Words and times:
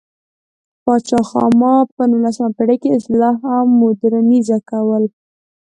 پاچا 0.83 1.19
خاما 1.29 1.73
په 1.95 2.01
نولسمه 2.11 2.49
پېړۍ 2.57 2.77
کې 2.81 2.95
اصلاح 2.97 3.37
او 3.53 3.63
مودرنیزه 3.79 4.57
کول 4.69 5.03
و. 5.07 5.11